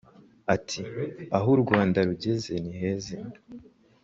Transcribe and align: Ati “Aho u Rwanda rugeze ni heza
Ati 0.55 0.81
“Aho 1.37 1.49
u 1.55 1.59
Rwanda 1.63 1.99
rugeze 2.09 2.51
ni 2.63 2.73
heza 2.81 3.15